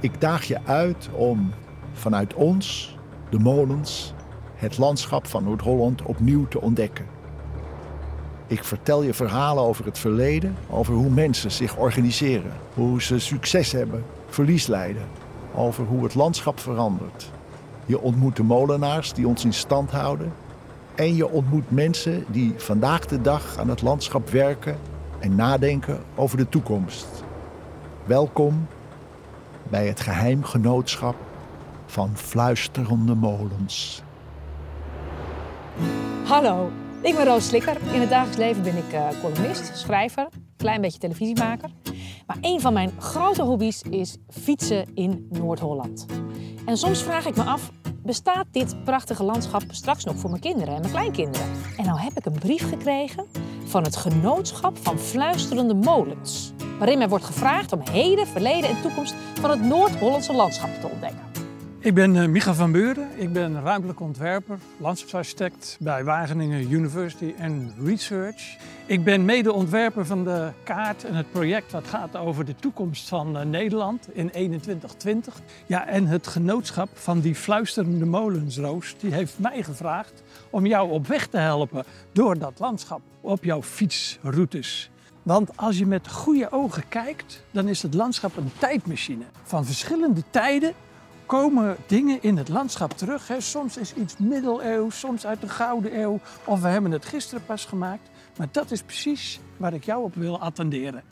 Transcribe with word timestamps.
Ik 0.00 0.20
daag 0.20 0.44
je 0.44 0.58
uit 0.64 1.08
om 1.12 1.50
vanuit 1.92 2.34
ons, 2.34 2.96
de 3.30 3.38
molens, 3.38 4.14
het 4.54 4.78
landschap 4.78 5.26
van 5.26 5.44
Noord-Holland 5.44 6.02
opnieuw 6.02 6.48
te 6.48 6.60
ontdekken. 6.60 7.06
Ik 8.46 8.64
vertel 8.64 9.02
je 9.02 9.14
verhalen 9.14 9.62
over 9.62 9.84
het 9.84 9.98
verleden, 9.98 10.56
over 10.70 10.94
hoe 10.94 11.10
mensen 11.10 11.50
zich 11.50 11.76
organiseren, 11.76 12.52
hoe 12.74 13.02
ze 13.02 13.18
succes 13.18 13.72
hebben, 13.72 14.04
verlies 14.26 14.66
lijden, 14.66 15.06
over 15.54 15.84
hoe 15.84 16.02
het 16.02 16.14
landschap 16.14 16.60
verandert. 16.60 17.30
Je 17.86 18.00
ontmoet 18.00 18.36
de 18.36 18.42
molenaars 18.42 19.12
die 19.12 19.28
ons 19.28 19.44
in 19.44 19.54
stand 19.54 19.90
houden 19.90 20.32
en 20.94 21.14
je 21.14 21.28
ontmoet 21.28 21.70
mensen 21.70 22.24
die 22.28 22.54
vandaag 22.56 23.06
de 23.06 23.20
dag 23.20 23.56
aan 23.56 23.68
het 23.68 23.82
landschap 23.82 24.30
werken 24.30 24.78
en 25.18 25.34
nadenken 25.34 26.00
over 26.14 26.36
de 26.36 26.48
toekomst. 26.48 27.24
Welkom 28.04 28.66
bij 29.68 29.86
het 29.86 30.00
geheimgenootschap 30.00 31.16
van 31.86 32.16
fluisterende 32.16 33.14
molens. 33.14 34.02
Hallo, 36.24 36.70
ik 37.02 37.14
ben 37.14 37.24
Roos 37.24 37.46
Slikker. 37.46 37.76
In 37.92 38.00
het 38.00 38.10
dagelijks 38.10 38.38
leven 38.38 38.62
ben 38.62 38.76
ik 38.76 38.92
uh, 38.92 39.08
columnist, 39.22 39.76
schrijver, 39.76 40.28
klein 40.56 40.80
beetje 40.80 40.98
televisiemaker. 40.98 41.70
Maar 42.26 42.36
een 42.40 42.60
van 42.60 42.72
mijn 42.72 42.90
grote 42.98 43.42
hobby's 43.42 43.82
is 43.82 44.16
fietsen 44.28 44.94
in 44.94 45.26
Noord-Holland. 45.30 46.06
En 46.66 46.76
soms 46.76 47.02
vraag 47.02 47.26
ik 47.26 47.36
me 47.36 47.42
af, 47.42 47.70
bestaat 48.02 48.46
dit 48.50 48.84
prachtige 48.84 49.24
landschap 49.24 49.62
straks 49.68 50.04
nog 50.04 50.16
voor 50.16 50.30
mijn 50.30 50.42
kinderen 50.42 50.74
en 50.74 50.80
mijn 50.80 50.92
kleinkinderen? 50.92 51.48
En 51.76 51.84
nou 51.84 52.00
heb 52.00 52.12
ik 52.16 52.26
een 52.26 52.38
brief 52.38 52.68
gekregen 52.68 53.26
van 53.68 53.84
het 53.84 53.96
Genootschap 53.96 54.78
van 54.82 54.98
Fluisterende 54.98 55.74
Molens. 55.74 56.52
Waarin 56.78 56.98
mij 56.98 57.08
wordt 57.08 57.24
gevraagd 57.24 57.72
om 57.72 57.80
heden, 57.90 58.26
verleden 58.26 58.70
en 58.70 58.80
toekomst 58.82 59.14
van 59.40 59.50
het 59.50 59.60
Noord-Hollandse 59.60 60.32
landschap 60.32 60.80
te 60.80 60.88
ontdekken. 60.88 61.27
Ik 61.80 61.94
ben 61.94 62.14
uh, 62.14 62.26
Micha 62.26 62.54
van 62.54 62.72
Beuren. 62.72 63.08
Ik 63.16 63.32
ben 63.32 63.62
ruimtelijk 63.62 64.00
ontwerper, 64.00 64.58
landschapsarchitect 64.76 65.76
bij 65.80 66.04
Wageningen 66.04 66.72
University 66.72 67.34
and 67.40 67.72
Research. 67.84 68.56
Ik 68.86 69.04
ben 69.04 69.24
medeontwerper 69.24 70.06
van 70.06 70.24
de 70.24 70.50
kaart 70.62 71.04
en 71.04 71.14
het 71.14 71.30
project 71.30 71.70
dat 71.70 71.86
gaat 71.86 72.16
over 72.16 72.44
de 72.44 72.54
toekomst 72.54 73.08
van 73.08 73.36
uh, 73.36 73.42
Nederland 73.42 74.08
in 74.12 74.30
2120. 74.30 75.40
Ja, 75.66 75.86
en 75.86 76.06
het 76.06 76.26
genootschap 76.26 76.88
van 76.94 77.20
die 77.20 77.34
fluisterende 77.34 78.06
molensroos, 78.06 78.96
die 79.00 79.12
heeft 79.12 79.38
mij 79.38 79.62
gevraagd 79.62 80.22
om 80.50 80.66
jou 80.66 80.90
op 80.90 81.06
weg 81.06 81.26
te 81.26 81.38
helpen 81.38 81.84
door 82.12 82.38
dat 82.38 82.58
landschap 82.58 83.00
op 83.20 83.44
jouw 83.44 83.62
fietsroutes. 83.62 84.90
Want 85.22 85.56
als 85.56 85.78
je 85.78 85.86
met 85.86 86.08
goede 86.08 86.52
ogen 86.52 86.88
kijkt, 86.88 87.44
dan 87.50 87.68
is 87.68 87.82
het 87.82 87.94
landschap 87.94 88.36
een 88.36 88.52
tijdmachine. 88.58 89.24
Van 89.42 89.64
verschillende 89.64 90.22
tijden 90.30 90.72
komen 91.28 91.76
dingen 91.86 92.22
in 92.22 92.36
het 92.36 92.48
landschap 92.48 92.92
terug. 92.92 93.28
Hè. 93.28 93.40
Soms 93.40 93.76
is 93.76 93.94
iets 93.94 94.16
middeleeuws, 94.18 94.98
soms 94.98 95.26
uit 95.26 95.40
de 95.40 95.48
Gouden 95.48 96.00
Eeuw. 96.00 96.20
Of 96.44 96.60
we 96.60 96.68
hebben 96.68 96.90
het 96.90 97.04
gisteren 97.04 97.44
pas 97.44 97.64
gemaakt. 97.64 98.10
Maar 98.36 98.48
dat 98.50 98.70
is 98.70 98.82
precies 98.82 99.40
waar 99.56 99.72
ik 99.72 99.84
jou 99.84 100.02
op 100.02 100.14
wil 100.14 100.40
attenderen. 100.40 101.02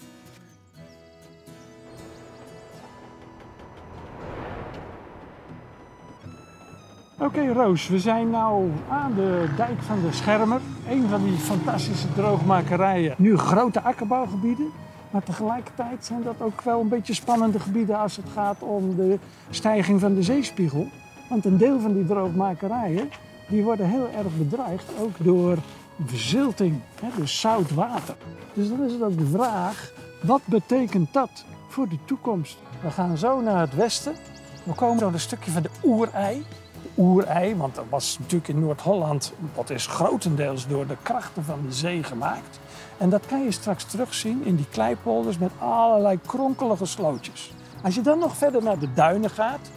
Oké 7.18 7.52
Roos, 7.52 7.88
we 7.88 7.98
zijn 7.98 8.30
nu 8.30 8.70
aan 8.88 9.14
de 9.14 9.48
dijk 9.56 9.82
van 9.82 10.00
de 10.00 10.12
Schermer. 10.12 10.60
Een 10.88 11.08
van 11.08 11.24
die 11.24 11.38
fantastische 11.38 12.12
droogmakerijen. 12.14 13.14
Nu 13.18 13.36
grote 13.36 13.82
akkerbouwgebieden. 13.82 14.85
Maar 15.10 15.22
tegelijkertijd 15.22 16.04
zijn 16.04 16.22
dat 16.22 16.40
ook 16.40 16.62
wel 16.62 16.80
een 16.80 16.88
beetje 16.88 17.14
spannende 17.14 17.60
gebieden 17.60 17.98
als 17.98 18.16
het 18.16 18.26
gaat 18.34 18.62
om 18.62 18.96
de 18.96 19.18
stijging 19.50 20.00
van 20.00 20.14
de 20.14 20.22
zeespiegel. 20.22 20.88
Want 21.28 21.44
een 21.44 21.56
deel 21.56 21.80
van 21.80 21.94
die 21.94 22.06
droogmakerijen 22.06 23.10
die 23.48 23.62
worden 23.62 23.88
heel 23.88 24.08
erg 24.08 24.36
bedreigd, 24.38 24.84
ook 25.00 25.14
door 25.18 25.58
verzilting, 26.04 26.80
dus 27.16 27.40
zout 27.40 27.70
water. 27.70 28.16
Dus 28.54 28.68
dan 28.68 28.84
is 28.84 28.92
het 28.92 29.02
ook 29.02 29.18
de 29.18 29.26
vraag, 29.26 29.92
wat 30.22 30.40
betekent 30.44 31.12
dat 31.12 31.44
voor 31.68 31.88
de 31.88 31.98
toekomst? 32.04 32.58
We 32.82 32.90
gaan 32.90 33.18
zo 33.18 33.40
naar 33.40 33.60
het 33.60 33.74
westen. 33.74 34.14
We 34.64 34.74
komen 34.74 34.98
door 34.98 35.12
een 35.12 35.20
stukje 35.20 35.50
van 35.50 35.62
de 35.62 35.70
oerei. 35.84 36.44
Oerei, 36.98 37.56
want 37.56 37.74
dat 37.74 37.84
was 37.88 38.18
natuurlijk 38.18 38.48
in 38.48 38.60
Noord-Holland, 38.60 39.32
dat 39.54 39.70
is 39.70 39.86
grotendeels 39.86 40.66
door 40.66 40.86
de 40.86 40.96
krachten 41.02 41.44
van 41.44 41.58
de 41.66 41.72
zee 41.72 42.02
gemaakt. 42.02 42.60
En 42.98 43.10
dat 43.10 43.26
kan 43.26 43.42
je 43.42 43.50
straks 43.50 43.84
terugzien 43.84 44.44
in 44.44 44.56
die 44.56 44.68
kleipolders 44.70 45.38
met 45.38 45.50
allerlei 45.58 46.18
kronkelige 46.26 46.86
slootjes. 46.86 47.52
Als 47.82 47.94
je 47.94 48.00
dan 48.00 48.18
nog 48.18 48.36
verder 48.36 48.62
naar 48.62 48.78
de 48.78 48.92
duinen 48.92 49.30
gaat, 49.30 49.70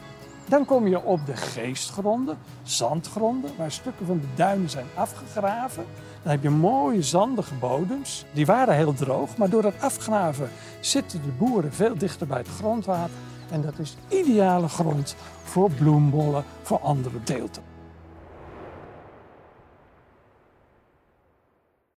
dan 0.46 0.66
kom 0.66 0.88
je 0.88 1.04
op 1.04 1.26
de 1.26 1.36
geestgronden, 1.36 2.38
zandgronden, 2.64 3.52
waar 3.58 3.72
stukken 3.72 4.06
van 4.06 4.20
de 4.20 4.28
duinen 4.36 4.70
zijn 4.70 4.86
afgegraven. 4.96 5.86
Dan 6.24 6.32
heb 6.32 6.44
je 6.44 6.50
mooie 6.50 7.04
zandige 7.04 7.54
bodems. 7.56 8.26
Die 8.34 8.46
waren 8.46 8.76
heel 8.76 8.94
droog, 8.94 9.38
maar 9.38 9.50
door 9.50 9.64
het 9.64 9.82
afgraven 9.82 10.50
zitten 10.80 11.22
de 11.22 11.32
boeren 11.38 11.74
veel 11.74 11.98
dichter 11.98 12.28
bij 12.28 12.38
het 12.38 12.48
grondwater. 12.48 13.16
En 13.52 13.62
dat 13.62 13.80
is 13.80 13.96
ideale 14.08 14.68
grond 14.68 15.16
voor 15.44 15.72
bloembollen, 15.72 16.44
voor 16.62 16.80
andere 16.80 17.24
deelten. 17.24 17.64